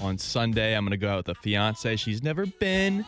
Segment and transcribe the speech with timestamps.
[0.00, 0.76] on Sunday.
[0.76, 1.96] I'm going to go out with a fiance.
[1.96, 3.04] She's never been.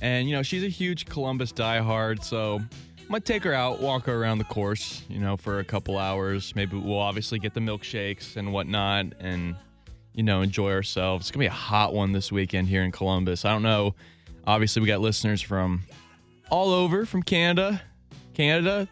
[0.00, 2.22] And, you know, she's a huge Columbus diehard.
[2.22, 5.58] So I'm going to take her out, walk her around the course, you know, for
[5.58, 6.54] a couple hours.
[6.54, 9.56] Maybe we'll obviously get the milkshakes and whatnot and,
[10.14, 11.24] you know, enjoy ourselves.
[11.24, 13.44] It's going to be a hot one this weekend here in Columbus.
[13.44, 13.94] I don't know.
[14.46, 15.82] Obviously, we got listeners from
[16.50, 17.82] all over, from Canada.
[18.34, 18.88] Canada,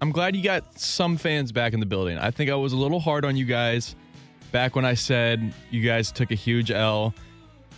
[0.00, 2.18] I'm glad you got some fans back in the building.
[2.18, 3.96] I think I was a little hard on you guys
[4.52, 7.14] back when I said you guys took a huge L.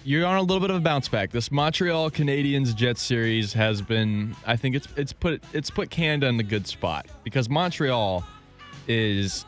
[0.05, 1.31] You're on a little bit of a bounce back.
[1.31, 6.27] This Montreal Canadiens Jets series has been I think it's it's put it's put Canada
[6.29, 8.25] in a good spot because Montreal
[8.89, 9.45] is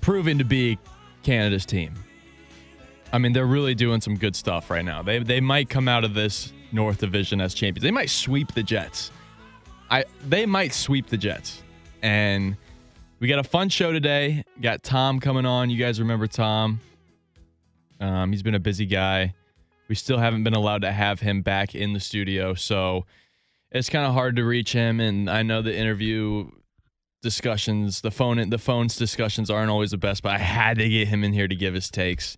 [0.00, 0.78] proving to be
[1.22, 1.94] Canada's team.
[3.12, 5.02] I mean, they're really doing some good stuff right now.
[5.02, 7.82] They they might come out of this North Division as champions.
[7.82, 9.10] They might sweep the Jets.
[9.90, 11.62] I they might sweep the Jets.
[12.02, 12.56] And
[13.20, 14.44] we got a fun show today.
[14.60, 15.70] Got Tom coming on.
[15.70, 16.80] You guys remember Tom?
[18.00, 19.34] Um, he's been a busy guy.
[19.88, 23.06] We still haven't been allowed to have him back in the studio, so
[23.72, 25.00] it's kind of hard to reach him.
[25.00, 26.50] And I know the interview
[27.22, 31.08] discussions, the phone, the phones discussions aren't always the best, but I had to get
[31.08, 32.36] him in here to give his takes,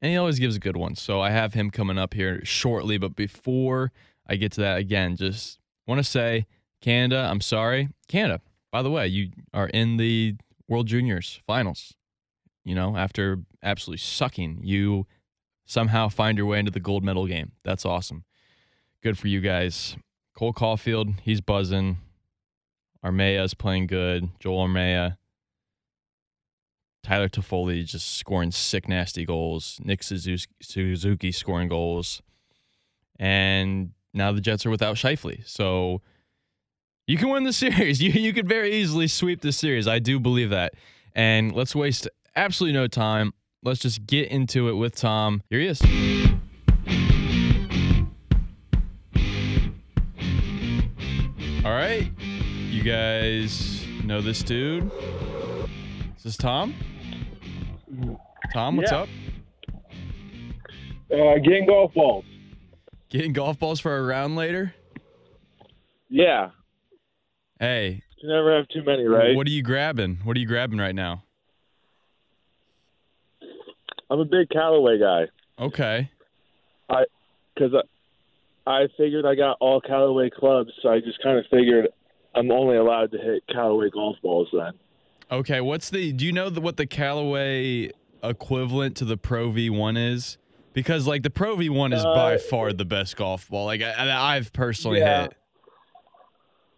[0.00, 0.94] and he always gives a good one.
[0.94, 2.96] So I have him coming up here shortly.
[2.96, 3.92] But before
[4.26, 6.46] I get to that, again, just want to say,
[6.80, 8.40] Canada, I'm sorry, Canada.
[8.74, 10.34] By the way, you are in the
[10.66, 11.94] World Juniors finals.
[12.64, 15.06] You know, after absolutely sucking, you
[15.64, 17.52] somehow find your way into the gold medal game.
[17.62, 18.24] That's awesome.
[19.00, 19.96] Good for you guys.
[20.34, 21.98] Cole Caufield, he's buzzing.
[23.04, 24.30] Armia is playing good.
[24.40, 25.18] Joel Armia.
[27.04, 29.78] Tyler Toffoli just scoring sick, nasty goals.
[29.84, 32.22] Nick Suzuki, Suzuki scoring goals.
[33.20, 35.46] And now the Jets are without Scheifele.
[35.48, 36.02] So
[37.06, 38.00] you can win the series.
[38.02, 39.86] You, you could very easily sweep the series.
[39.88, 40.74] I do believe that.
[41.14, 43.32] And let's waste absolutely no time.
[43.62, 45.42] Let's just get into it with Tom.
[45.48, 45.80] Here he is.
[51.64, 52.10] All right.
[52.70, 54.90] You guys know this dude?
[56.16, 56.74] This is Tom?
[58.52, 58.98] Tom, what's Yeah.
[58.98, 59.08] up?
[61.10, 62.24] Uh, getting golf balls.
[63.08, 64.74] Getting golf balls for a round later?
[66.10, 66.50] Yeah.
[67.60, 69.34] Hey, You never have too many, right?
[69.36, 70.18] what are you grabbing?
[70.24, 71.22] What are you grabbing right now?
[74.10, 75.24] I'm a big Callaway guy
[75.58, 76.10] Okay.
[76.90, 77.04] I,
[77.54, 77.72] because
[78.66, 81.88] I, I figured I got all Callaway clubs, so I just kind of figured
[82.34, 84.72] I'm only allowed to hit Callaway golf balls then.
[85.30, 86.12] Okay, what's the?
[86.12, 87.90] Do you know the, what the Callaway
[88.22, 90.36] equivalent to the Pro V1 is?
[90.74, 93.64] Because like the Pro V1 is by Uh, far the best golf ball.
[93.64, 95.22] Like I, I've personally Yeah.
[95.22, 95.34] hit.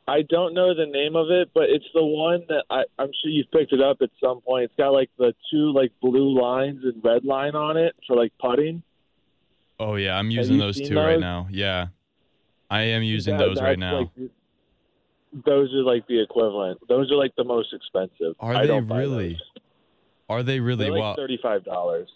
[0.08, 3.30] I don't know the name of it, but it's the one that I, I'm sure
[3.30, 4.64] you've picked it up at some point.
[4.64, 8.32] It's got like the two like blue lines and red line on it for like
[8.40, 8.82] putting.
[9.80, 11.48] Oh yeah, I'm using those two right now.
[11.50, 11.88] Yeah,
[12.70, 13.98] I am using That- those right now.
[14.16, 14.30] like,
[15.44, 16.78] those are like the equivalent.
[16.88, 18.36] Those are like the most expensive.
[18.38, 19.32] Are I they don't really?
[19.32, 19.42] those.
[20.28, 20.84] Are they really?
[20.84, 22.08] They're like well, thirty-five dollars.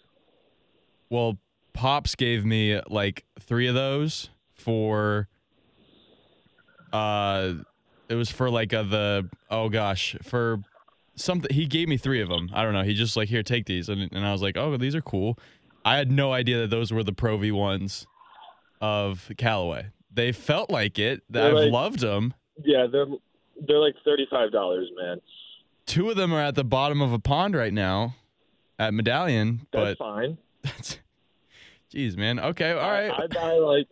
[1.09, 1.37] well,
[1.73, 5.27] Pops gave me like three of those for.
[6.91, 7.53] Uh,
[8.11, 10.59] it was for like a, the oh gosh for
[11.15, 11.53] something.
[11.53, 12.49] He gave me three of them.
[12.53, 12.83] I don't know.
[12.83, 15.37] He just like here take these, and and I was like, oh, these are cool.
[15.83, 18.05] I had no idea that those were the Pro V ones
[18.81, 19.87] of Callaway.
[20.13, 21.23] They felt like it.
[21.29, 22.33] They're I've like- loved them.
[22.63, 23.05] Yeah, they're
[23.67, 25.21] they're like thirty-five dollars, man.
[25.85, 28.15] Two of them are at the bottom of a pond right now
[28.77, 30.37] at Medallion, That's but fine.
[30.63, 30.99] that's
[31.93, 32.39] jeez, man.
[32.39, 33.09] Okay, all right.
[33.11, 33.87] I, I buy like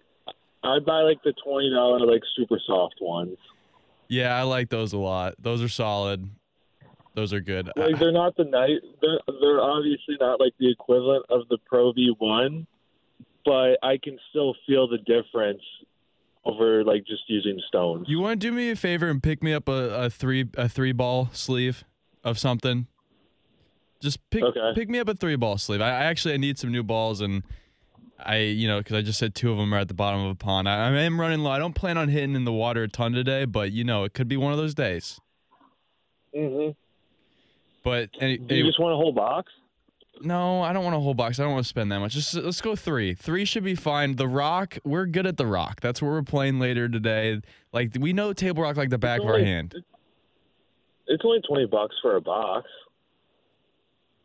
[0.64, 3.38] I buy like the twenty dollar like super soft ones.
[4.10, 5.36] Yeah, I like those a lot.
[5.40, 6.30] Those are solid.
[7.16, 7.70] Those are good.
[7.76, 8.80] Like they're not the night.
[9.02, 12.66] They're they're obviously not like the equivalent of the Pro V one,
[13.46, 15.62] but I can still feel the difference
[16.46, 18.06] over like just using stones.
[18.08, 20.70] you want to do me a favor and pick me up a, a three a
[20.70, 21.84] three ball sleeve
[22.24, 22.88] of something?
[24.00, 24.72] Just pick Okay.
[24.76, 25.82] pick me up a three ball sleeve.
[25.82, 27.44] I, I actually I need some new balls and
[28.24, 30.32] I you know because I just said two of them are at the bottom of
[30.32, 30.68] a pond.
[30.68, 31.52] I, I am running low.
[31.52, 34.14] I don't plan on hitting in the water a ton today, but you know it
[34.14, 35.20] could be one of those days.
[36.36, 36.70] hmm
[37.84, 39.52] But any, Do you any- just want a whole box?
[40.22, 41.40] No, I don't want a whole box.
[41.40, 42.12] I don't want to spend that much.
[42.14, 43.14] Just let's go three.
[43.14, 44.18] Three should be fine.
[44.18, 45.80] The Rock, we're good at the Rock.
[45.80, 47.40] That's what we're playing later today.
[47.72, 49.76] Like we know Table Rock like the back It's of our only- hand.
[51.08, 52.68] It's only twenty bucks for a box.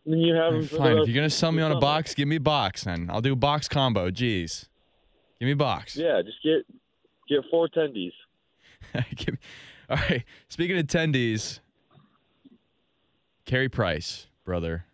[0.06, 0.98] And you have them Fine.
[0.98, 3.08] If you're gonna sell me on a box, give me a box then.
[3.10, 4.10] I'll do a box combo.
[4.10, 4.68] Jeez,
[5.40, 5.96] give me a box.
[5.96, 6.66] Yeah, just get
[7.28, 8.12] get four tendies.
[9.16, 9.38] Give me-
[9.88, 10.24] All right.
[10.48, 11.60] Speaking of attendees,
[13.46, 14.84] Carey Price, brother,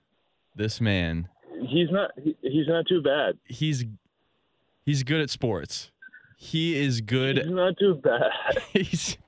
[0.55, 1.29] this man,
[1.69, 2.12] He's not.
[2.23, 3.37] He, he's not too bad.
[3.47, 3.85] he's
[4.87, 5.91] he's good at sports.
[6.37, 7.37] He is good.
[7.39, 8.31] He's not too bad.
[8.73, 9.19] he's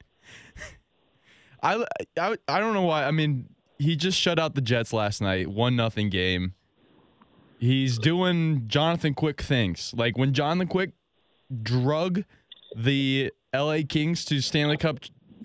[1.62, 1.84] I,
[2.19, 3.05] I I don't know why.
[3.05, 3.49] I mean,
[3.82, 6.55] he just shut out the Jets last night, one nothing game.
[7.58, 9.94] He's doing Jonathan Quick things.
[9.96, 10.93] Like when Jonathan Quick
[11.62, 12.25] drug
[12.76, 14.99] the LA Kings to Stanley Cup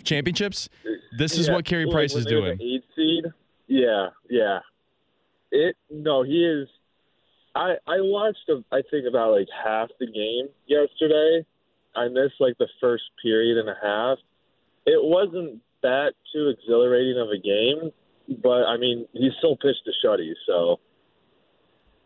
[0.04, 0.70] championships,
[1.18, 2.60] this is Yeah, what Carey Price is doing.
[2.62, 3.26] Eight seed.
[3.68, 4.60] Yeah, yeah.
[5.52, 6.68] It no, he is.
[7.56, 8.50] I I watched.
[8.50, 11.46] A, I think about like half the game yesterday.
[11.96, 14.18] I missed like the first period and a half.
[14.86, 17.92] It wasn't that too exhilarating of a game,
[18.28, 20.80] but I mean, he's still pitched to shutty, so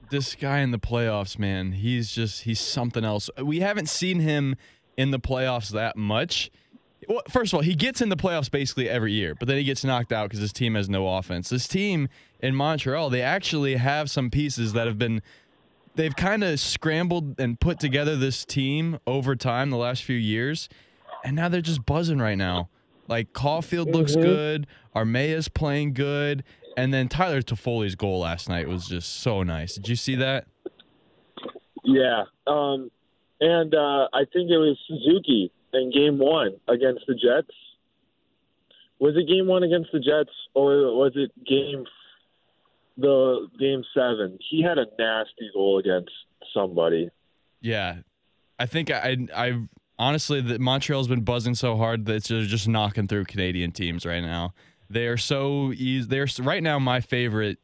[0.10, 3.30] This guy in the playoffs, man, he's just he's something else.
[3.42, 4.56] We haven't seen him
[4.98, 6.52] in the playoffs that much.
[7.08, 9.64] Well, first of all, he gets in the playoffs basically every year, but then he
[9.64, 11.50] gets knocked out because his team has no offense.
[11.50, 12.10] This team
[12.40, 15.22] in Montreal, they actually have some pieces that have been
[15.96, 20.70] they've kind of scrambled and put together this team over time the last few years,
[21.24, 22.70] and now they're just buzzing right now.
[23.12, 24.22] Like Caufield looks Mhm.
[24.24, 26.44] good, Armia's playing good,
[26.78, 29.76] and then Tyler Toffoli's goal last night was just so nice.
[29.76, 30.48] Did you see that?
[31.84, 32.24] yeah.
[32.48, 32.90] Um,
[33.42, 37.54] and uh, I think it was Suzuki in Game One against the Jets.
[39.00, 41.86] Was it Game One against the Jets, or was it Game
[42.98, 44.38] the Game Seven?
[44.50, 46.12] He had a nasty goal against
[46.54, 47.10] somebody.
[47.62, 47.98] Yeah,
[48.60, 49.60] I think I I
[50.02, 54.20] honestly that Montreal's been buzzing so hard that they're just knocking through Canadian teams right
[54.22, 54.54] now.
[54.90, 56.08] They are so easy.
[56.08, 57.60] They're right now my favorite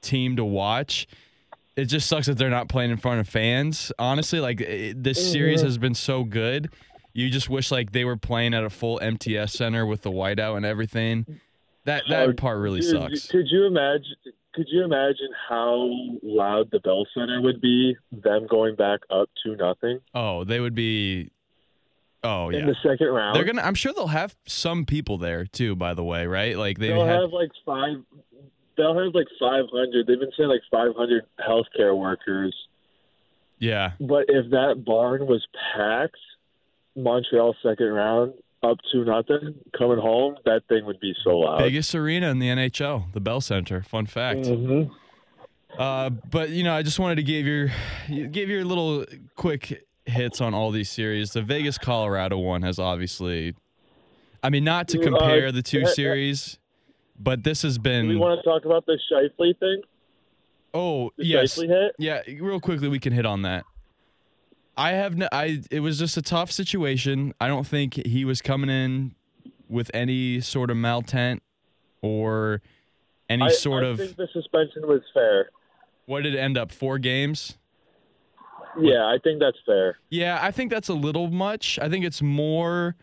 [0.00, 1.06] team to watch.
[1.76, 3.92] It just sucks that they're not playing in front of fans.
[3.98, 5.64] Honestly, like it, this series Mhm.
[5.64, 6.70] has been so good.
[7.14, 10.56] You just wish like they were playing at a full MTS center with the whiteout
[10.56, 11.26] and everything.
[11.84, 13.26] That that Oh, part really Dude, sucks.
[13.28, 14.16] Could you imagine?
[14.54, 15.90] Could you imagine how
[16.22, 17.96] loud the Bell Center would be?
[18.12, 21.30] Them going back up to nothing Oh, they would be.
[22.24, 22.60] Oh yeah.
[22.60, 23.34] in the second round.
[23.36, 23.62] They're gonna.
[23.62, 25.74] I'm sure they'll have some people there too.
[25.76, 26.56] By the way, right?
[26.56, 27.20] Like they They'll had.
[27.22, 27.96] have like five.
[28.76, 30.06] They'll have like 500.
[30.06, 32.54] They've been saying like 500 healthcare workers.
[33.58, 35.46] yeah, But if that barn was
[35.76, 36.16] packed,
[36.96, 38.32] Montreal second round
[38.62, 41.58] up to nothing coming home, that thing would be so loud.
[41.58, 43.82] biggest arena in the NHL, the Bell Center.
[43.82, 44.40] Fun fact.
[44.46, 44.90] Mhm.
[45.78, 47.70] Uh, but you know, I just wanted to give your
[48.08, 49.04] give your little
[49.36, 51.32] quick hits on all these series.
[51.32, 53.54] The Vegas Colorado one has obviously.
[54.42, 56.58] I mean, not to Uh, compare the two uh, uh, series,
[57.18, 58.08] but this has been.
[58.08, 59.82] we want to talk about the Scheifele thing?
[60.74, 61.94] Oh The yes, Scheifele hit?
[61.98, 63.64] Yeah, real quickly we can hit on that.
[64.76, 67.34] I have no, I it was just a tough situation.
[67.40, 69.14] I don't think he was coming in
[69.68, 71.42] with any sort of maltent
[72.00, 72.62] or
[73.28, 75.50] any I, sort I of I think the suspension was fair.
[76.06, 76.72] what did it end up?
[76.72, 77.58] Four games?
[78.80, 79.98] Yeah, I think that's fair.
[80.10, 81.78] Yeah, I think that's a little much.
[81.80, 82.96] I think it's more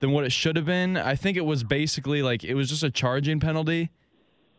[0.00, 0.96] than what it should have been.
[0.96, 3.90] I think it was basically like it was just a charging penalty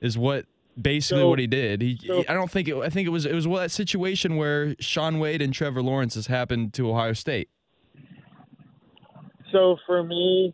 [0.02, 0.46] is what
[0.82, 1.82] basically So- what he did.
[1.82, 4.76] He, so- I don't think it I think it was it was that situation where
[4.80, 7.50] Shaun Wade and Trevor Lawrence has happened to Ohio State.
[9.52, 10.54] So for me,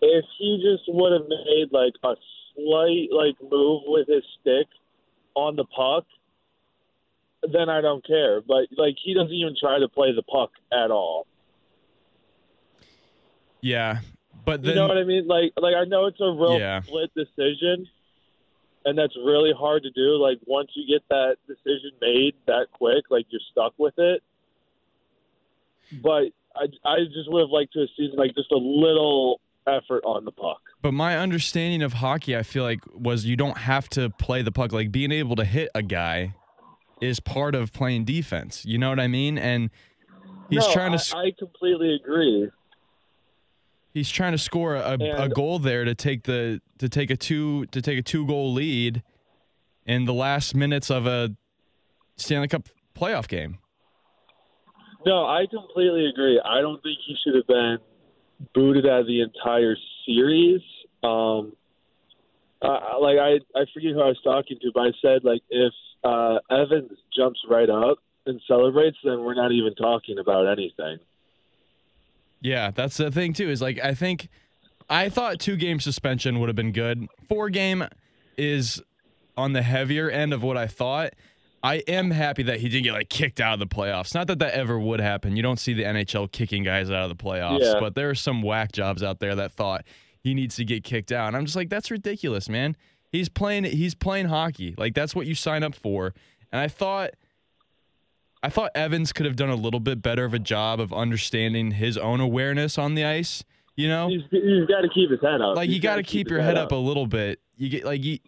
[0.00, 2.14] if he just would have made like a
[2.54, 4.66] slight like move with his stick
[5.34, 6.04] on the puck,
[7.42, 8.40] then I don't care.
[8.40, 11.26] But like he doesn't even try to play the puck at all.
[13.60, 14.00] Yeah.
[14.44, 15.26] But You know what I mean?
[15.26, 16.80] Like like I know it's a real Yeah.
[16.82, 17.86] split decision
[18.84, 20.16] and that's really hard to do.
[20.16, 24.22] Like once you get that decision made that quick, like you're stuck with it.
[26.02, 30.02] But I I just would have liked to have seen like just a little effort
[30.04, 30.60] on the puck.
[30.80, 34.50] but my understanding of hockey I feel like was you don't have to play the
[34.50, 36.34] puck like being able to hit a guy
[37.00, 38.64] is part of playing defense.
[38.64, 39.38] You know what I mean?
[39.38, 39.70] And
[40.48, 42.50] he's no, trying to I completely agree.
[43.92, 47.66] he's trying to score a, a goal there to take the to take a two
[47.66, 49.02] to take a two goal lead
[49.86, 51.34] in the last minutes of a
[52.16, 53.58] Stanley Cup playoff game.
[55.06, 56.40] No, I completely agree.
[56.44, 57.78] I don't think he should have been
[58.54, 59.76] booted out of the entire
[60.06, 60.60] series.
[61.02, 61.56] Um,
[62.60, 65.72] uh, like I, I forget who I was talking to, but I said like if
[66.04, 70.98] uh, Evans jumps right up and celebrates, then we're not even talking about anything.
[72.40, 73.50] Yeah, that's the thing too.
[73.50, 74.28] Is like I think
[74.88, 77.06] I thought two game suspension would have been good.
[77.28, 77.84] Four game
[78.36, 78.82] is
[79.36, 81.12] on the heavier end of what I thought.
[81.62, 84.14] I am happy that he didn't get like kicked out of the playoffs.
[84.14, 85.36] Not that that ever would happen.
[85.36, 87.74] You don't see the NHL kicking guys out of the playoffs, Yeah.
[87.78, 89.84] but there are some whack jobs out there that thought
[90.22, 91.28] he needs to get kicked out.
[91.28, 92.76] And I'm just like, that's ridiculous, man.
[93.10, 94.74] He's playing he's playing hockey.
[94.78, 96.14] Like that's what you sign up for.
[96.52, 97.10] And I thought
[98.42, 101.72] I thought Evans could have done a little bit better of a job of understanding
[101.72, 103.44] his own awareness on the ice.
[103.76, 105.56] You know, He's, he's got to keep his head up.
[105.56, 107.40] like He's you got to gotta keep your head up a little bit.
[107.56, 108.18] You get like you,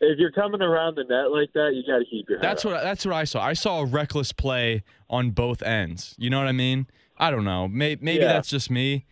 [0.00, 2.64] If you're coming around the net like that, you got to keep your head that's
[2.64, 2.72] up.
[2.72, 3.42] what that's what I saw.
[3.42, 6.14] I saw a reckless play on both ends.
[6.18, 6.86] You know what I mean?
[7.18, 7.68] I don't know.
[7.68, 8.32] Maybe, maybe Yeah.
[8.32, 9.04] that's just me.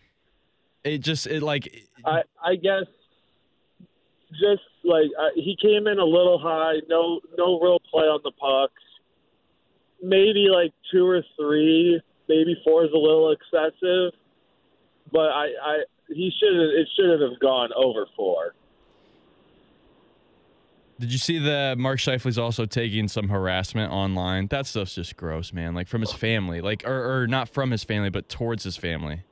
[0.83, 1.71] It just it like
[2.05, 2.85] I I guess
[4.31, 8.31] just like uh, he came in a little high, no no real play on the
[8.31, 8.71] puck.
[10.01, 14.13] Maybe like two or three, maybe four is a little excessive,
[15.11, 18.55] but I I he should it shouldn't have gone over four.
[20.99, 24.45] Did you see that Mark Scheifele's also taking some harassment online?
[24.47, 25.73] That stuff's just gross, man.
[25.73, 29.23] Like from his family, like or, or not from his family, but towards his family.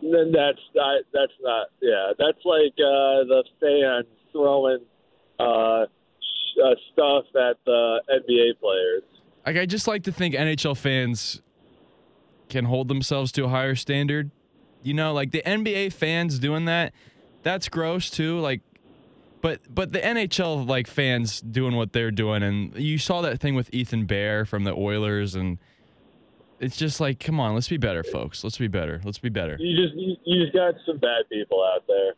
[0.00, 4.80] Then that's not that's not yeah that's like uh, the fans throwing
[5.40, 9.02] uh, sh- uh, stuff at the NBA players.
[9.44, 11.42] Like I just like to think NHL fans
[12.48, 14.30] can hold themselves to a higher standard.
[14.82, 16.92] You know, like the NBA fans doing that,
[17.42, 18.38] that's gross too.
[18.38, 18.60] Like
[19.40, 23.54] but but the NHL like fans doing what they're doing and you saw that thing
[23.54, 25.58] with Ethan Bear from the Oilers and
[26.60, 28.42] it's just like come on, let's be better, folks.
[28.44, 29.00] Let's be better.
[29.04, 29.56] Let's be better.
[29.58, 32.14] You just you, you just got some bad people out there.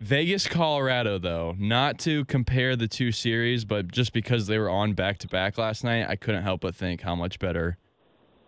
[0.00, 4.94] Vegas, Colorado, though, not to compare the two series, but just because they were on
[4.94, 7.78] back to back last night, I couldn't help but think how much better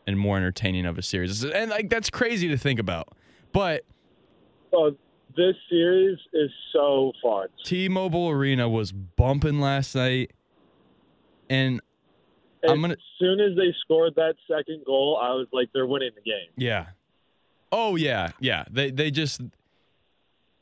[0.04, 1.44] and more entertaining of a series.
[1.44, 3.08] And like that's crazy to think about.
[3.52, 3.84] But
[4.72, 4.96] Oh,
[5.36, 7.46] this series is so fun.
[7.64, 10.32] T-Mobile Arena was bumping last night,
[11.48, 11.80] and
[12.64, 16.22] As gonna- soon as they scored that second goal, I was like, they're winning the
[16.22, 16.48] game.
[16.56, 16.86] yeah,
[17.72, 18.64] oh yeah, yeah.
[18.70, 19.40] They they just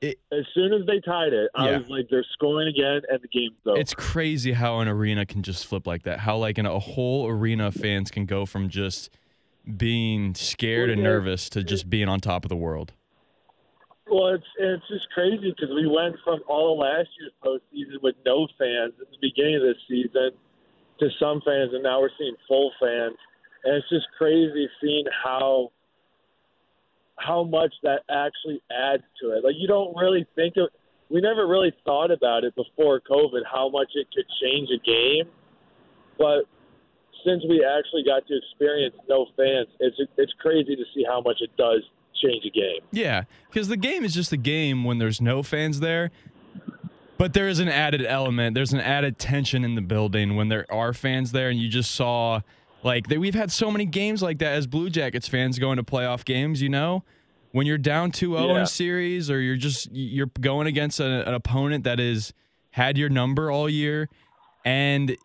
[0.03, 1.79] As soon as they tied it, I Yeah.
[1.79, 3.79] was like, they're scoring again, and the game's over.
[3.79, 6.19] It's crazy how an arena can just flip like that.
[6.21, 9.11] How like in a whole arena fans can go from just
[9.77, 12.93] being scared and nervous to just being on top of the world.
[14.09, 18.17] well, it's it's just crazy because we went from all of last year's postseason with
[18.27, 20.33] no fans at the beginning of this season
[21.01, 23.17] to some fans, and now we're seeing full fans,
[23.65, 25.71] and it's just crazy seeing how
[27.17, 29.45] how much that actually adds to it.
[29.45, 30.69] Like you don't really think of
[31.11, 35.31] we never really thought about it before COVID how much it could change a game.
[36.19, 36.45] But
[37.25, 41.37] since we actually got to experience no fans, it's it's crazy to see how much
[41.41, 41.83] it does
[42.23, 42.81] change a game.
[42.91, 46.11] Yeah, because the game is just a game when there's no fans there.
[47.23, 48.57] But there is an added element.
[48.57, 51.93] There's an added tension in the building when there are fans there, and you just
[51.93, 52.41] saw
[52.83, 53.21] like that.
[53.21, 56.61] We've had so many games like that as Blue Jackets fans going to playoff games.
[56.61, 57.05] You know,
[57.53, 61.33] when you're down 2-0 in a series, or you're just you're going against a, an
[61.33, 62.33] opponent that is
[62.73, 64.09] had your number all year,
[64.65, 65.17] and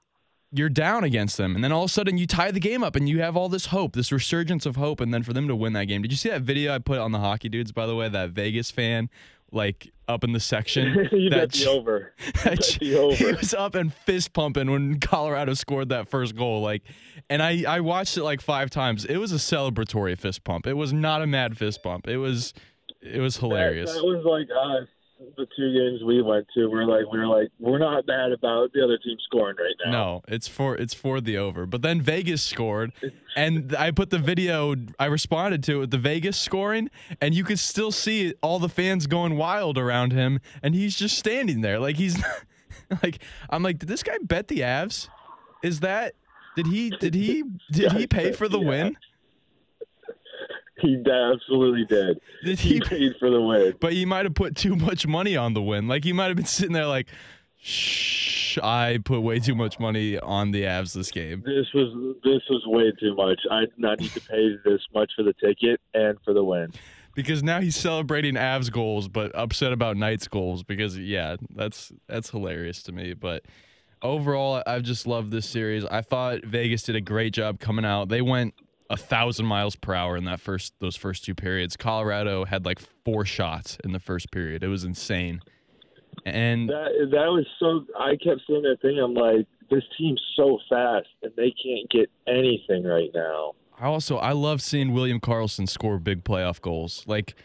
[0.52, 2.96] you're down against them, and then all of a sudden you tie the game up,
[2.96, 5.56] and you have all this hope, this resurgence of hope, and then for them to
[5.56, 6.04] win that game.
[6.04, 7.72] Did you see that video I put on the hockey dudes?
[7.72, 9.10] By the way, that Vegas fan,
[9.52, 12.14] like up in the section, you that bet the over.
[12.44, 16.62] That bet the he was up and fist pumping when Colorado scored that first goal.
[16.62, 16.84] Like,
[17.30, 19.06] and I I watched it like five times.
[19.06, 20.68] It was a celebratory fist pump.
[20.68, 22.08] It was not a mad fist pump.
[22.08, 22.54] It was
[23.02, 23.92] it was hilarious.
[23.94, 24.88] That, that was like us.
[25.20, 28.84] The two games we went to, we're like, we're like, we're not bad about the
[28.84, 29.92] other team scoring right now.
[29.92, 31.66] No, it's for it's for the over.
[31.66, 32.94] But then Vegas scored,
[33.36, 34.76] and I put the video.
[35.00, 38.70] I responded to it with the Vegas scoring, and you could still see all the
[38.70, 42.24] fans going wild around him, and he's just standing there like he's
[43.04, 43.20] like
[43.50, 45.10] I'm like, did this guy bet the Avs?
[45.64, 46.14] Is that
[46.56, 48.98] did he did he did he pay for the win?
[50.82, 52.20] He absolutely did.
[52.46, 52.80] Did He he?
[52.82, 53.74] paid for the win.
[53.80, 55.88] But he might have put too much money on the win.
[55.88, 57.08] Like he might have been sitting there like,
[57.60, 61.44] shh, I put way too much money on the Avs this game.
[61.46, 63.40] This was this was way too much.
[63.52, 66.72] I did not need to pay this much for the ticket and for the win.
[67.16, 70.64] because now he's celebrating Avs goals, but upset about Knights goals.
[70.64, 73.14] Because yeah, that's that's hilarious to me.
[73.14, 73.44] But
[74.02, 75.86] overall, I've just loved this series.
[75.86, 78.10] I thought Vegas did a great job coming out.
[78.10, 78.54] They went
[78.90, 81.76] a thousand miles per hour in that first those first two periods.
[81.76, 84.64] Colorado had like four shots in the first period.
[84.64, 85.42] It was insane.
[86.26, 87.86] And That that was so.
[88.00, 89.00] I kept seeing that thing.
[89.00, 93.54] I'm like, this team's so fast and they can't get anything right now.
[93.80, 97.04] I also I love seeing William Karlsson score big playoff goals.
[97.08, 97.36] Like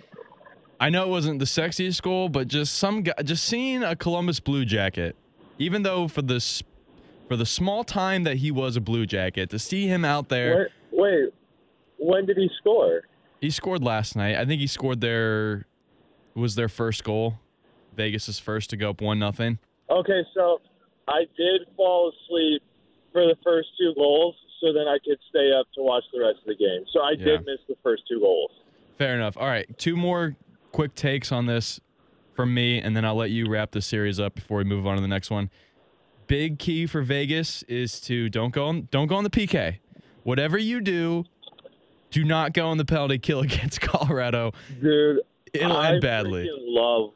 [0.80, 4.40] I know it wasn't the sexiest goal, but just some guy just seeing a Columbus
[4.40, 5.14] Blue Jacket,
[5.58, 6.62] even though for this
[7.28, 10.70] for the small time that he was a Blue Jacket, to see him out there,
[10.92, 11.30] wait,
[11.98, 13.02] when did he score?
[13.40, 14.36] he scored last night.
[14.36, 15.66] I think he scored their
[16.34, 17.34] was their first goal.
[17.96, 19.58] Vegas's first to go up one nothing.
[19.90, 20.60] Okay, so
[21.08, 22.62] I did fall asleep
[23.12, 26.38] for the first two goals, so then I could stay up to watch the rest
[26.38, 26.84] of the game.
[26.92, 27.24] So I Yeah.
[27.36, 28.50] did miss the first two goals.
[28.96, 29.36] Fair enough.
[29.36, 30.36] All right, two more
[30.70, 31.80] quick takes on this
[32.34, 34.94] from me, and then I'll let you wrap the series up before we move on
[34.96, 35.50] to the next one.
[36.28, 39.80] Big key for Vegas is to don't go on don't go on the PK.
[40.24, 41.24] Whatever you do,
[42.10, 44.52] do not go on the penalty kill against Colorado.
[44.80, 45.20] Dude,
[45.52, 46.48] It'll I end badly.
[46.58, 47.10] love.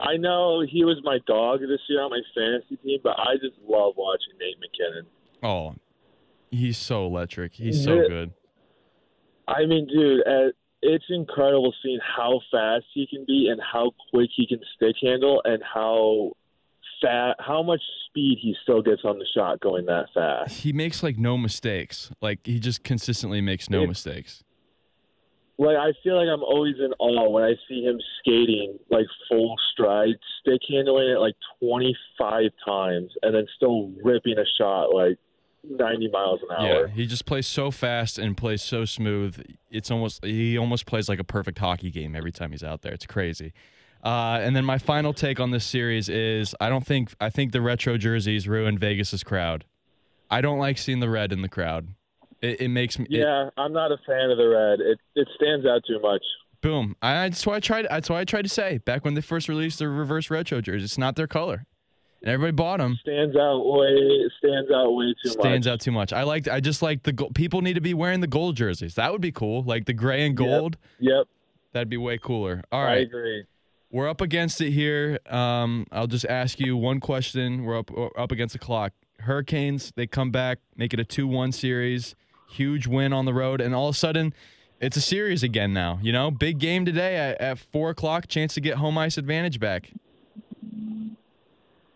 [0.00, 3.54] I know he was my dog this year on my fantasy team, but I just
[3.66, 5.06] love watching Nate MacKinnon.
[5.42, 5.76] Oh,
[6.50, 7.52] he's so electric.
[7.54, 8.08] He's so Yeah.
[8.08, 8.32] good.
[9.46, 10.50] I mean, dude, uh,
[10.82, 15.40] it's incredible seeing how fast he can be and how quick he can stick handle
[15.44, 16.32] and how
[17.04, 20.60] fat, how much speed he still gets on the shot going that fast.
[20.60, 22.10] He makes like no mistakes.
[22.20, 24.42] Like he just consistently makes no It- mistakes.
[25.56, 29.54] Like I feel like I'm always in awe when I see him skating like full
[29.72, 35.16] stride, stick handling it like 25 times, and then still ripping a shot like
[35.62, 36.86] 90 miles an hour.
[36.88, 39.44] Yeah, he just plays so fast and plays so smooth.
[39.70, 42.92] It's almost he almost plays like a perfect hockey game every time he's out there.
[42.92, 43.52] It's crazy.
[44.04, 47.52] Uh, and then my final take on this series is I don't think I think
[47.52, 49.64] the retro jerseys ruin Vegas's crowd.
[50.30, 51.88] I don't like seeing the red in the crowd.
[52.42, 54.80] It, it makes me it- Yeah, I'm not a fan of the red.
[54.80, 56.22] It it stands out too much.
[56.60, 56.96] boom.
[57.00, 57.86] I, that's why I tried.
[57.88, 60.84] That's why I tried to say back when they first released the reverse retro jerseys.
[60.84, 61.64] It's not their color,
[62.20, 62.98] and everybody bought them.
[63.00, 65.44] Stands out way stands out way too stands much.
[65.46, 66.12] Stands out too much.
[66.12, 66.46] I like.
[66.48, 67.34] I just like the gold.
[67.34, 68.96] People need to be wearing the gold jerseys.
[68.96, 69.62] That would be cool.
[69.62, 70.76] Like the gray and gold.
[71.00, 71.26] Yep,
[71.72, 72.62] That'd be way cooler.
[72.70, 72.98] All right.
[72.98, 73.44] I agree.
[73.94, 75.20] We're up against it here.
[75.30, 77.64] Um, I'll just ask you one question.
[77.64, 78.92] We're up we're up against the clock.
[79.20, 79.92] Hurricanes.
[79.94, 82.16] They come back, make it a two-one series.
[82.50, 84.34] Huge win on the road, and all of a sudden,
[84.80, 86.00] it's a series again now.
[86.02, 88.26] You know, big game today at, at four o'clock.
[88.26, 89.92] Chance to get home ice advantage back.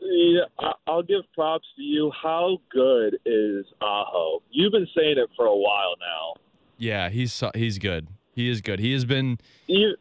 [0.01, 0.45] Yeah,
[0.87, 2.13] I'll give props to you.
[2.23, 4.41] How good is Aho?
[4.53, 6.41] You've been saying it for a while now.
[6.79, 8.07] Yeah, he's he's good.
[8.33, 8.79] He is good.
[8.79, 9.97] He has been e-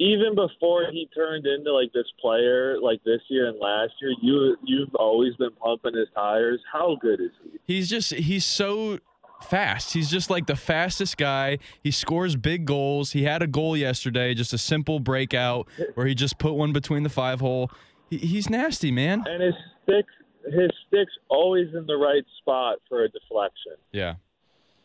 [0.00, 4.56] Even before he turned into like this player, like this year and last year, you
[4.64, 6.58] you've always been pumping his tires.
[6.72, 7.74] How good is he?
[7.74, 8.98] He's just he's so
[9.42, 9.92] fast.
[9.92, 11.58] He's just like the fastest guy.
[11.82, 13.12] He scores big goals.
[13.12, 17.02] He had a goal yesterday, just a simple breakout where he just put one between
[17.02, 17.70] the five hole.
[18.08, 19.24] He, he's nasty, man.
[19.26, 20.06] And his stick,
[20.46, 23.74] his sticks always in the right spot for a deflection.
[23.92, 24.14] Yeah.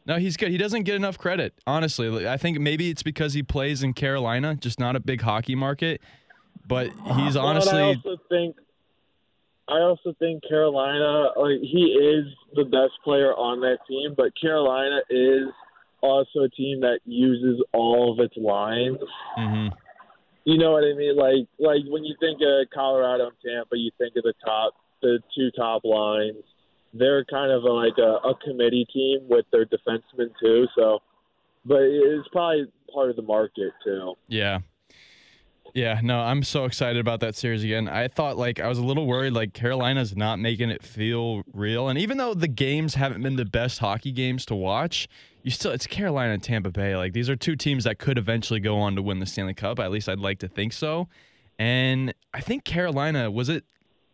[0.06, 0.52] No, he's good.
[0.52, 2.28] He doesn't get enough credit, honestly.
[2.28, 6.02] I think maybe it's because he plays in Carolina, just not a big hockey market.
[6.68, 8.56] But he's But I honestly also think,
[9.68, 15.02] I also think Carolina, like he is the best player on that team, but Carolina
[15.10, 15.48] is
[16.02, 19.00] also a team that uses all of its lines.
[19.38, 19.72] Mhm.
[20.44, 21.16] You know what I mean?
[21.16, 25.20] Like, like when you think of Colorado and Tampa, you think of the top, the
[25.36, 26.44] two top lines.
[26.98, 30.68] They're kind of like a, a committee team with their defensemen too.
[30.78, 31.00] So,
[31.66, 34.14] but it's probably part of the market too.
[34.28, 34.60] Yeah.
[35.74, 37.90] Yeah, no, I'm so excited about that series again.
[37.90, 41.90] I thought like I was a little worried like Carolina's not making it feel real.
[41.90, 45.10] And even though the games haven't been the best hockey games to watch,
[45.44, 46.96] you still it's Carolina and Tampa Bay.
[46.96, 49.80] Like these are two teams that could eventually go on to win the Stanley Cup.
[49.80, 51.10] At least I'd like to think so.
[51.60, 53.66] And I think Carolina was it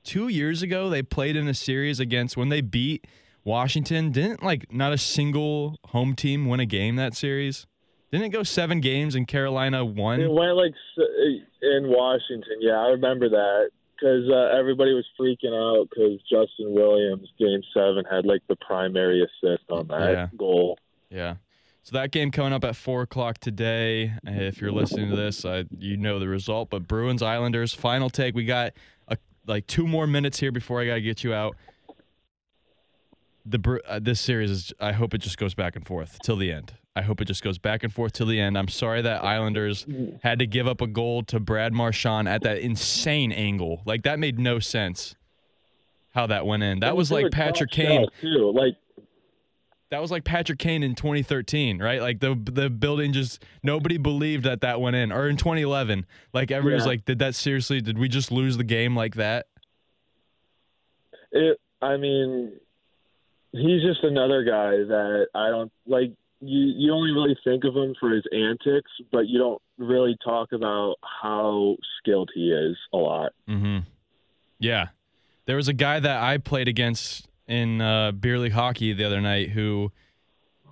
[0.04, 3.06] 2 years ago they played in a series against when they beat
[3.44, 4.12] Washington.
[4.12, 7.68] Didn't like not a single home team win a game that series?
[8.12, 10.20] Didn't it go 7 games and Carolina won?
[10.22, 10.74] It went like
[11.62, 12.58] in Washington.
[12.60, 18.04] Yeah, I remember that because uh, everybody was freaking out because Justin Williams, Game Seven,
[18.10, 20.28] had like the primary assist on that Yeah.
[20.38, 20.78] goal.
[21.10, 21.36] Yeah.
[21.84, 24.14] So that game coming up at four o'clock today.
[24.24, 26.70] If you're listening to this, uh, you know the result.
[26.70, 28.36] But Bruins Islanders final take.
[28.36, 28.74] We got
[29.08, 31.56] a, like two more minutes here before I gotta get you out.
[33.46, 34.74] The uh, this series is.
[34.80, 36.74] I hope it just goes back and forth till the end.
[36.96, 38.58] I hope it just goes back and forth till the end.
[38.58, 39.86] I'm sorry that Islanders
[40.24, 43.82] had to give up a goal to Brad Marchand at that insane angle.
[43.86, 45.16] Like that made no sense.
[46.14, 46.82] How that went in.
[46.82, 48.08] That And was like Patrick Kane.
[48.20, 48.52] too.
[48.54, 48.76] Like
[49.92, 52.02] That was like Patrick Kane in 2013, right?
[52.02, 55.12] Like the the building just nobody believed that that went in.
[55.12, 57.82] Or in 2011, like everybody was like, "Did that seriously?
[57.82, 59.48] Did we just lose the game like that?"
[61.32, 62.54] it, I mean,
[63.52, 66.12] he's just another guy that I don't like.
[66.44, 70.52] You you only really think of him for his antics, but you don't really talk
[70.52, 73.34] about how skilled he is a lot.
[73.48, 73.80] Mm-hmm.
[74.60, 74.88] Yeah.
[75.46, 79.20] There was a guy that I played against in uh, beer league hockey the other
[79.22, 79.92] night who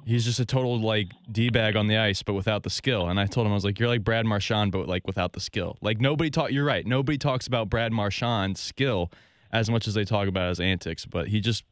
[0.06, 3.10] he's just a total like d bag on the ice, but without the skill.
[3.10, 5.40] And I told him I was like, you're like Brad Marchand, but like without the
[5.40, 5.78] skill.
[5.82, 6.52] Like nobody talk.
[6.52, 6.86] You're right.
[6.86, 9.12] Nobody talks about Brad Marchand's skill
[9.52, 11.06] as much as they talk about his antics.
[11.06, 11.64] But he just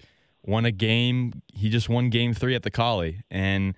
[0.43, 1.41] won a game.
[1.53, 3.75] He just won game three at the Collie, and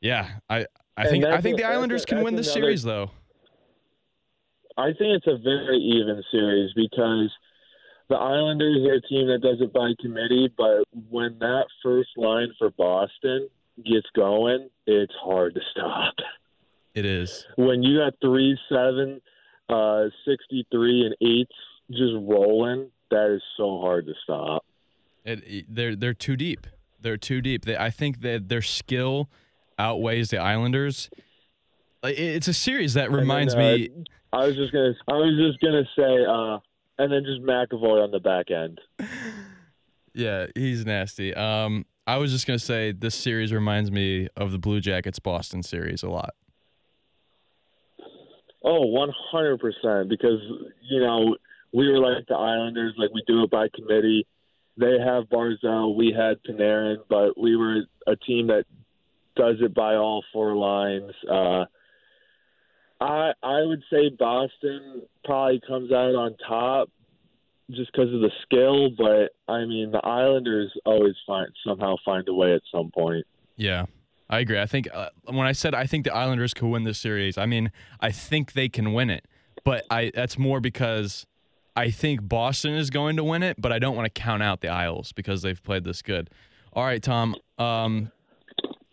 [0.00, 2.60] yeah, I I And think I think the that's a- Islanders can win this another-
[2.66, 3.10] series though.
[4.78, 7.30] I think it's a very even series because
[8.10, 12.48] the Islanders are a team that does it by committee, but when that first line
[12.58, 13.48] for Boston
[13.86, 16.14] gets going, it's hard to stop.
[16.94, 17.46] It is.
[17.56, 19.22] When you got three, seven,
[19.70, 21.54] uh, sixty-three, and eights
[21.90, 24.64] just rolling, that is so hard to stop.
[25.24, 26.66] It- they're they're too deep.
[27.00, 27.64] They're too deep.
[27.64, 29.30] They, I think that their skill
[29.78, 31.08] outweighs the Islanders.
[32.02, 33.88] It's a series that reminds then, uh, me.
[34.32, 36.58] I was just gonna, I was just gonna say, uh,
[37.00, 38.78] and then just McAvoy on the back end.
[40.12, 41.34] Yeah, he's nasty.
[41.34, 45.62] Um, I was just gonna say this series reminds me of the Blue Jackets Boston
[45.62, 46.34] series a lot.
[48.62, 50.10] Oh, one hundred percent.
[50.10, 50.40] Because
[50.90, 51.36] you know
[51.72, 54.26] we were like the Islanders, like we do it by committee.
[54.76, 58.64] They have Barzal, we had Panarin, but we were a team that
[59.36, 61.12] does it by all four lines.
[61.30, 61.64] Uh,
[63.00, 66.90] I I would say Boston probably comes out on top
[67.70, 72.34] just because of the skill, but I mean the Islanders always find somehow find a
[72.34, 73.26] way at some point.
[73.56, 73.86] Yeah,
[74.28, 74.60] I agree.
[74.60, 77.46] I think uh, when I said I think the Islanders could win this series, I
[77.46, 79.26] mean I think they can win it,
[79.64, 81.26] but I that's more because
[81.76, 84.60] I think Boston is going to win it, but I don't want to count out
[84.60, 86.28] the Isles because they've played this good.
[86.72, 87.36] All right, Tom.
[87.58, 88.12] Um,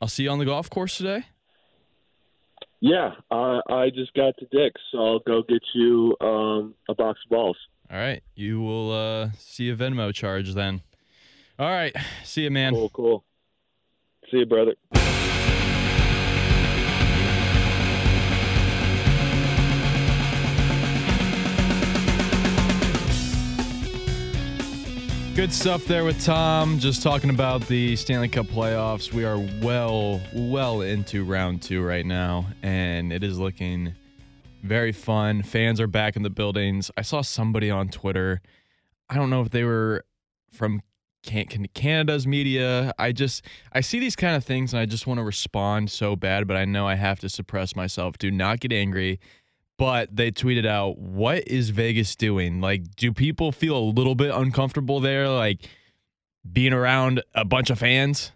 [0.02, 1.26] I'll see you on the golf course today.
[2.80, 7.20] Yeah, I I just got to Dick's, so I'll go get you um, a box
[7.26, 7.58] of balls.
[7.90, 10.82] All right, you will uh, see a Venmo charge then.
[11.58, 12.74] All right, see you, man.
[12.74, 13.24] Cool, cool.
[14.30, 14.76] See you, brother.
[25.38, 26.80] Good stuff there with Tom.
[26.80, 29.14] Just talking about the Stanley Cup playoffs.
[29.14, 33.94] We are well, well into round two right now, and it is looking
[34.64, 35.44] very fun.
[35.44, 36.90] Fans are back in the buildings.
[36.98, 38.42] I saw somebody on Twitter.
[39.12, 40.06] I don't know if they were
[40.52, 40.82] from
[41.22, 42.92] Can- Can- Canada's media.
[42.98, 46.16] I just I see these kind of things and I just want to respond so
[46.16, 48.18] bad, but I know I have to suppress myself.
[48.18, 49.20] Do not get angry.
[49.78, 52.62] But they tweeted out, "What is Vegas doing?
[52.62, 55.70] Like, do people feel a little bit uncomfortable there, like
[56.52, 58.32] being around a bunch of fans?"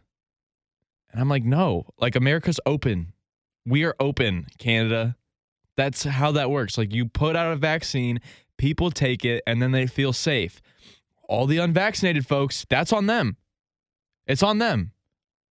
[1.12, 3.14] And I'm like, "No, like America's open.
[3.66, 5.18] We are open, Canada.
[5.76, 6.78] That's how that works.
[6.78, 8.20] Like, you put out a vaccine,
[8.58, 10.62] people take it, and then they feel safe.
[11.28, 13.38] All the unvaccinated folks, that's on them.
[14.28, 14.92] It's on them.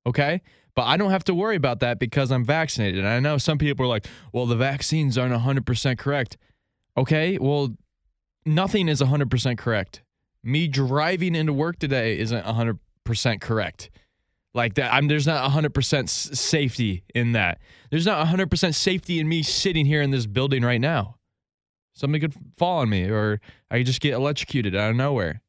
[0.07, 0.43] Okay?
[0.81, 3.01] But I don't have to worry about that because I'm vaccinated.
[3.01, 6.39] And I know some people are like, well, the vaccines aren't 100% correct.
[6.97, 7.37] Okay?
[7.37, 7.77] Well,
[8.47, 10.01] nothing is 100% correct.
[10.43, 13.91] Me driving into work today isn't 100% correct.
[14.55, 17.59] Like that, I'm there's not 100% safety in that.
[17.91, 21.17] There's not 100% safety in me sitting here in this building right now.
[21.93, 25.43] Somebody could fall on me or I could just get electrocuted out of nowhere.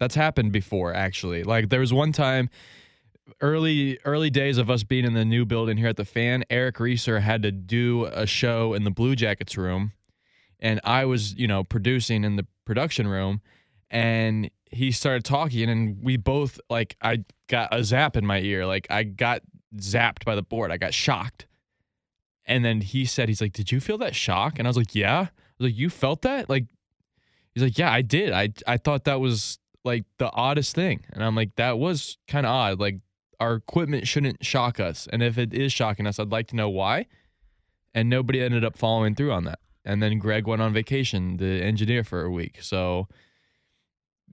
[0.00, 1.42] That's happened before actually.
[1.42, 2.48] Like there was one time
[3.42, 6.80] early early days of us being in the new building here at the fan, Eric
[6.80, 9.92] Reeser had to do a show in the Blue Jackets room
[10.60, 13.42] and I was, you know, producing in the production room
[13.90, 18.64] and he started talking and we both like I got a zap in my ear.
[18.64, 19.42] Like I got
[19.76, 20.70] zapped by the board.
[20.70, 21.46] I got shocked.
[22.46, 24.58] And then he said, he's like, Did you feel that shock?
[24.58, 25.18] And I was like, Yeah.
[25.18, 26.48] I was like, You felt that?
[26.48, 26.66] Like
[27.54, 28.32] he's like, Yeah, I did.
[28.32, 31.04] I I thought that was like the oddest thing.
[31.12, 32.80] And I'm like, that was kind of odd.
[32.80, 32.98] Like
[33.42, 35.08] our equipment shouldn't shock us.
[35.12, 37.06] And if it is shocking us, I'd like to know why.
[37.92, 39.58] And nobody ended up following through on that.
[39.84, 42.58] And then Greg went on vacation, the engineer for a week.
[42.62, 43.08] So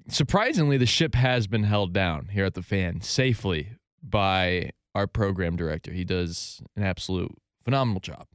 [0.07, 3.69] surprisingly, the ship has been held down here at the fan safely
[4.03, 5.91] by our program director.
[5.91, 8.27] He does an absolute phenomenal job.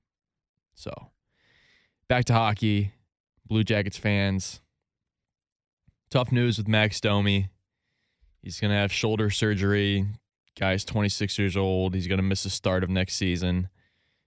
[0.75, 0.93] So
[2.09, 2.95] back to hockey,
[3.47, 4.61] Blue Jackets fans.
[6.11, 7.49] Tough news with Max Domi.
[8.43, 10.09] He's going to have shoulder surgery.
[10.59, 11.95] Guy's 26 years old.
[11.95, 13.69] He's going to miss the start of next season.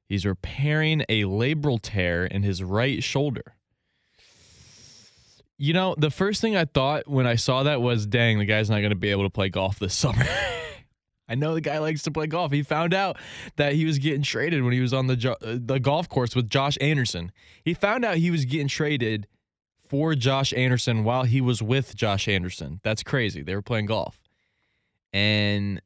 [0.07, 3.55] He's repairing a labral tear in his right shoulder.
[5.57, 8.69] You know, the first thing I thought when I saw that was, dang, the guy's
[8.69, 10.23] not going to be able to play golf this summer.
[11.29, 12.51] I know the guy likes to play golf.
[12.51, 13.17] He found out
[13.57, 16.35] that he was getting traded when he was on the jo- uh, the golf course
[16.35, 17.31] with Josh Anderson.
[17.63, 19.27] He found out he was getting traded
[19.89, 22.79] for Josh Anderson while he was with Josh Anderson.
[22.83, 23.41] That's crazy.
[23.41, 24.21] They were playing golf.
[25.11, 25.81] And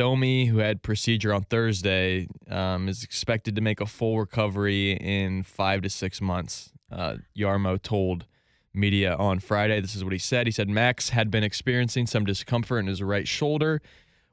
[0.00, 5.42] Domi, who had procedure on Thursday, um, is expected to make a full recovery in
[5.42, 6.72] five to six months.
[6.90, 8.24] Uh, Jarmo told
[8.72, 9.78] media on Friday.
[9.78, 10.46] This is what he said.
[10.46, 13.82] He said Max had been experiencing some discomfort in his right shoulder,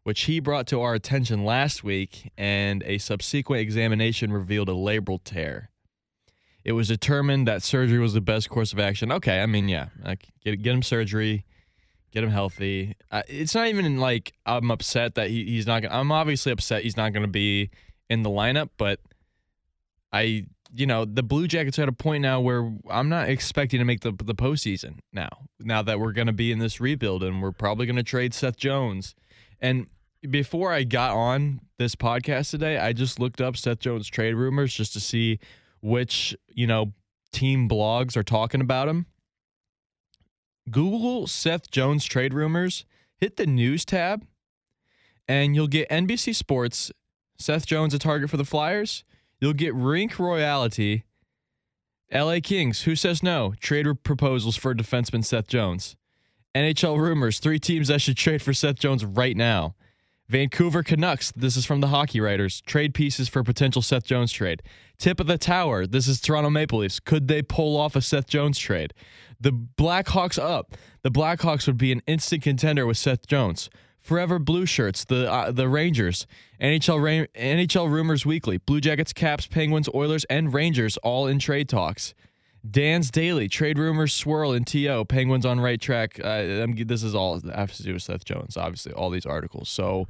[0.03, 5.19] which he brought to our attention last week, and a subsequent examination revealed a labral
[5.21, 5.69] tear.
[6.63, 9.11] It was determined that surgery was the best course of action.
[9.11, 11.43] Okay, I mean, yeah, like, get get him surgery,
[12.11, 12.95] get him healthy.
[13.11, 15.81] Uh, it's not even like I'm upset that he, he's not.
[15.83, 17.69] Gonna, I'm obviously upset he's not going to be
[18.09, 18.99] in the lineup, but
[20.11, 23.79] I, you know, the Blue Jackets are at a point now where I'm not expecting
[23.79, 25.29] to make the the postseason now.
[25.59, 28.33] Now that we're going to be in this rebuild and we're probably going to trade
[28.33, 29.15] Seth Jones,
[29.59, 29.87] and
[30.29, 34.73] before I got on this podcast today, I just looked up Seth Jones trade rumors
[34.73, 35.39] just to see
[35.81, 36.93] which you know
[37.31, 39.05] team blogs are talking about him.
[40.69, 42.85] Google Seth Jones trade rumors,
[43.17, 44.25] hit the news tab,
[45.27, 46.91] and you'll get NBC Sports,
[47.37, 49.03] Seth Jones a target for the Flyers.
[49.39, 51.03] You'll get Rink Royalty,
[52.11, 55.95] LA Kings, who says no, trade proposals for defenseman Seth Jones.
[56.55, 59.75] NHL rumors, three teams that should trade for Seth Jones right now.
[60.29, 64.61] Vancouver Canucks, this is from the Hockey Writers, trade pieces for potential Seth Jones trade.
[64.97, 66.99] Tip of the tower, this is Toronto Maple Leafs.
[66.99, 68.93] Could they pull off a Seth Jones trade?
[69.39, 70.75] The Blackhawks up.
[71.01, 73.69] The Blackhawks would be an instant contender with Seth Jones.
[74.01, 76.27] Forever Blue Shirts, the uh, the Rangers,
[76.61, 81.69] NHL Ra- NHL Rumors Weekly, Blue Jackets, Caps, Penguins, Oilers, and Rangers all in trade
[81.69, 82.13] talks.
[82.69, 86.19] Dan's Daily, trade rumors swirl in TO, Penguins on right track.
[86.23, 89.69] Uh, this is all has to do with Seth Jones, obviously, all these articles.
[89.69, 90.07] So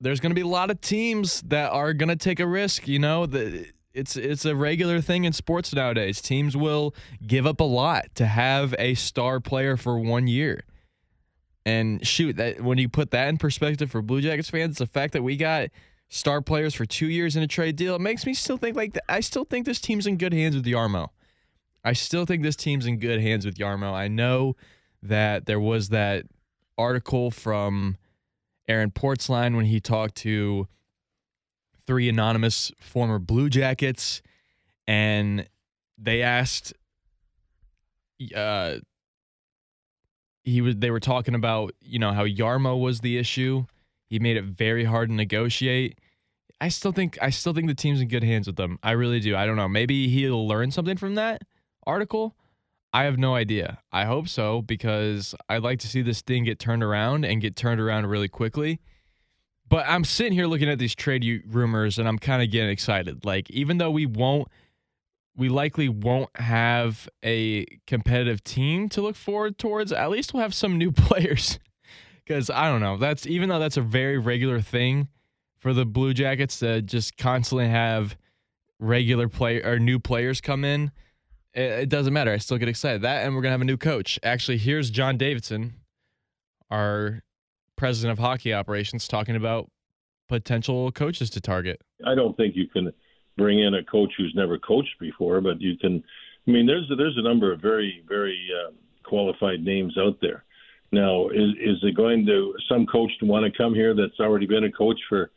[0.00, 2.86] there's going to be a lot of teams that are going to take a risk.
[2.86, 6.20] You know, the, it's it's a regular thing in sports nowadays.
[6.20, 6.94] Teams will
[7.26, 10.64] give up a lot to have a star player for one year.
[11.66, 15.14] And shoot, that when you put that in perspective for Blue Jackets fans, the fact
[15.14, 15.70] that we got
[16.08, 18.98] star players for two years in a trade deal, it makes me still think like
[19.08, 21.08] I still think this team's in good hands with Jarmo.
[21.84, 23.92] I still think this team's in good hands with Jarmo.
[23.92, 24.56] I know
[25.02, 26.24] that there was that
[26.78, 27.98] article from
[28.68, 30.66] Aaron Portzline when he talked to
[31.86, 34.22] three anonymous former Blue Jackets,
[34.86, 35.46] and
[35.98, 36.72] they asked,
[38.34, 38.76] uh,
[40.42, 43.66] he was they were talking about you know how Jarmo was the issue.
[44.06, 45.98] He made it very hard to negotiate.
[46.60, 48.78] I still think I still think the team's in good hands with them.
[48.82, 49.36] I really do.
[49.36, 49.68] I don't know.
[49.68, 51.42] Maybe he'll learn something from that
[51.86, 52.36] article.
[52.92, 53.80] I have no idea.
[53.90, 57.56] I hope so because I'd like to see this thing get turned around and get
[57.56, 58.80] turned around really quickly.
[59.68, 63.24] But I'm sitting here looking at these trade rumors and I'm kind of getting excited.
[63.24, 64.48] Like even though we won't
[65.36, 70.54] we likely won't have a competitive team to look forward towards, at least we'll have
[70.54, 71.58] some new players.
[72.26, 72.96] Cuz I don't know.
[72.96, 75.08] That's even though that's a very regular thing
[75.58, 78.16] for the Blue Jackets to just constantly have
[78.78, 80.90] regular play or new players come in,
[81.54, 82.32] it, it doesn't matter.
[82.32, 83.02] I still get excited.
[83.02, 84.18] That and we're to have a new coach.
[84.22, 85.74] Actually, here's John Davidson,
[86.70, 87.22] our
[87.76, 89.70] president of hockey operations talking about
[90.28, 91.80] potential coaches to target.
[92.06, 92.92] I don't think you can
[93.36, 96.02] bring in a coach who's never coached before, but you can.
[96.46, 100.44] I mean, there's a, there's a number of very very uh, qualified names out there.
[100.94, 104.46] Now, is is it going to some coach to want to come here that's already
[104.46, 105.30] been a coach for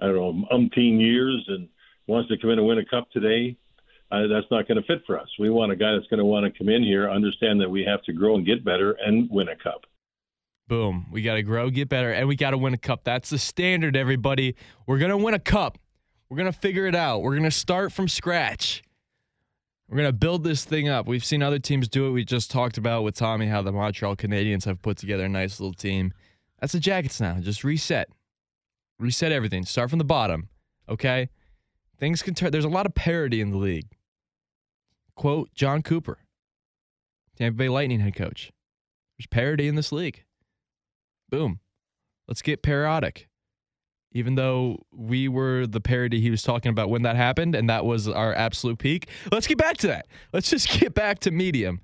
[0.00, 1.68] I don't know umpteen years and
[2.08, 3.56] wants to come in and win a cup today?
[4.10, 5.28] Uh, that's not going to fit for us.
[5.38, 7.84] We want a guy that's going to want to come in here, understand that we
[7.84, 9.84] have to grow and get better, and win a cup.
[10.68, 11.06] Boom.
[11.10, 13.04] We got to grow, get better, and we got to win a cup.
[13.04, 14.54] That's the standard, everybody.
[14.86, 15.78] We're going to win a cup.
[16.28, 17.22] We're going to figure it out.
[17.22, 18.82] We're going to start from scratch.
[19.88, 21.06] We're going to build this thing up.
[21.06, 22.10] We've seen other teams do it.
[22.10, 25.60] We just talked about with Tommy how the Montreal Canadiens have put together a nice
[25.60, 26.12] little team.
[26.60, 27.38] That's the Jackets now.
[27.38, 28.08] Just reset.
[28.98, 29.64] Reset everything.
[29.64, 30.48] Start from the bottom.
[30.88, 31.28] Okay?
[31.98, 32.50] Things can turn.
[32.50, 33.88] There's a lot of parity in the league.
[35.14, 36.18] Quote Jon Cooper,
[37.36, 38.52] Tampa Bay Lightning head coach.
[39.16, 40.24] There's parity in this league.
[41.30, 41.60] Boom.
[42.28, 43.28] Let's get periodic.
[44.16, 47.84] Even though we were the parody he was talking about when that happened, and that
[47.84, 49.10] was our absolute peak.
[49.30, 50.06] Let's get back to that.
[50.32, 51.82] Let's just get back to medium.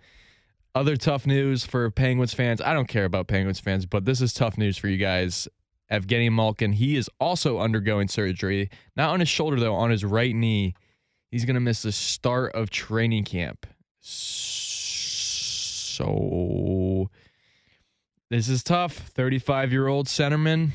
[0.75, 2.63] Other tough news for Penguins fans.
[2.63, 5.47] I don't care about Penguins fans, but this is tough news for you guys.
[5.91, 8.71] Evgeny Malkin, he is also undergoing surgery.
[8.97, 10.73] Not on his shoulder, though, on his right knee.
[11.31, 13.67] He's going to miss the start of training camp.
[15.91, 17.11] So
[18.31, 18.95] this is tough.
[18.95, 20.71] 35 year old centerman.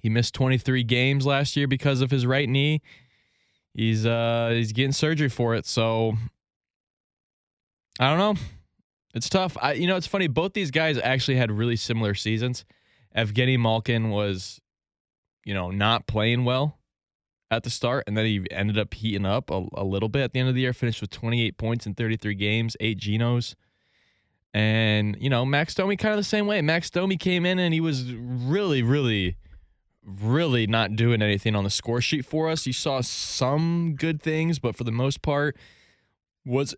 [0.00, 2.82] He missed 23 games last year because of his right knee.
[3.74, 5.66] He's uh he's getting surgery for it.
[5.66, 6.14] So
[8.00, 8.40] I don't know.
[9.14, 9.56] It's tough.
[9.60, 10.26] I you know it's funny.
[10.26, 12.64] Both these guys actually had really similar seasons.
[13.16, 14.60] Evgeny Malkin was,
[15.44, 16.78] you know, not playing well
[17.50, 20.32] at the start, and then he ended up heating up a, a little bit at
[20.32, 20.72] the end of the year.
[20.72, 23.54] Finished with 28 points in 33 games, eight Genos.
[24.54, 26.62] And, you know, Max Domi kind of the same way.
[26.62, 29.36] Max Domi came in and he was really, really,
[30.08, 32.66] really not doing anything on the score sheet for us.
[32.66, 35.56] You saw some good things, but for the most part,
[36.44, 36.74] was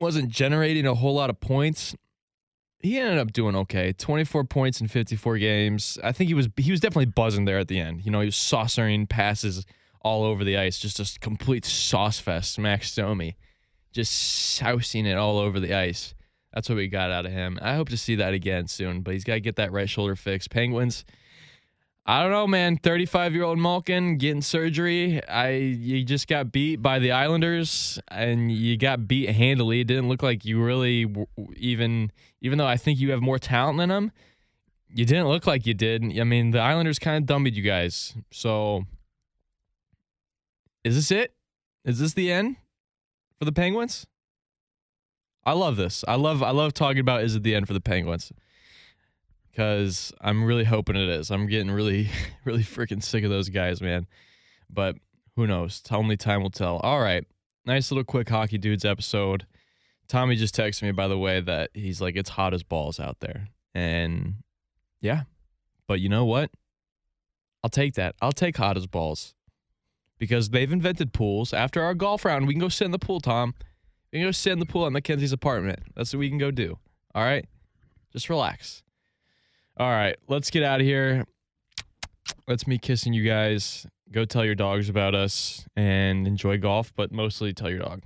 [0.00, 1.94] wasn't generating a whole lot of points.
[2.80, 3.92] He ended up doing okay.
[3.92, 5.98] 24 points in 54 games.
[6.02, 8.04] I think he was he was definitely buzzing there at the end.
[8.04, 9.64] You know, he was saucering passes
[10.00, 12.58] all over the ice, just a complete sauce fest.
[12.58, 13.36] Max Domi,
[13.92, 16.14] just sousing it all over the ice.
[16.52, 17.58] That's what we got out of him.
[17.62, 20.16] I hope to see that again soon, but he's got to get that right shoulder
[20.16, 20.50] fixed.
[20.50, 21.04] Penguins,
[22.04, 22.78] I don't know, man.
[22.78, 25.24] 35 year old Malkin getting surgery.
[25.28, 29.80] I you just got beat by the Islanders, and you got beat handily.
[29.80, 31.06] It didn't look like you really
[31.56, 32.10] even,
[32.40, 34.12] even though I think you have more talent than them.
[34.94, 36.02] You didn't look like you did.
[36.18, 38.14] I mean, the Islanders kind of dummied you guys.
[38.30, 38.84] So,
[40.84, 41.32] is this it?
[41.84, 42.56] Is this the end
[43.38, 44.06] for the Penguins?
[45.44, 46.04] I love this.
[46.08, 48.32] I love I love talking about is it the end for the Penguins
[49.52, 51.30] because I'm really hoping it is.
[51.30, 52.08] I'm getting really
[52.44, 54.06] really freaking sick of those guys, man.
[54.70, 54.96] But
[55.36, 55.82] who knows?
[55.90, 56.78] Only time will tell.
[56.78, 57.24] All right,
[57.64, 59.46] nice little quick hockey dudes episode.
[60.08, 63.20] Tommy just texted me by the way that he's like it's hot as balls out
[63.20, 64.36] there, and
[65.00, 65.22] yeah,
[65.86, 66.50] but you know what?
[67.62, 68.16] I'll take that.
[68.20, 69.34] I'll take hot as balls
[70.18, 71.52] because they've invented pools.
[71.52, 73.54] After our golf round, we can go sit in the pool, Tom.
[74.12, 75.80] We can go sit in the pool at Mackenzie's apartment.
[75.94, 76.78] That's what we can go do.
[77.14, 77.46] All right?
[78.12, 78.82] Just relax.
[79.78, 81.24] All right, let's get out of here.
[82.46, 83.86] That's me kissing you guys.
[84.10, 88.02] Go tell your dogs about us and enjoy golf, but mostly tell your dog.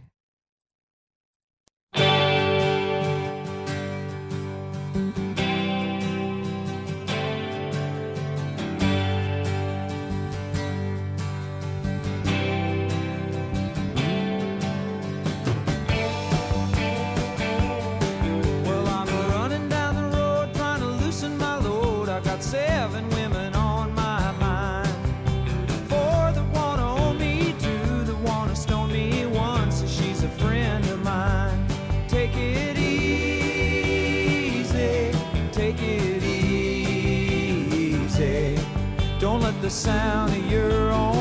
[39.67, 41.16] the sound of your own.